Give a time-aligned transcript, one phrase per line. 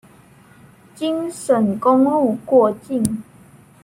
[0.95, 3.21] 京沈公路过境。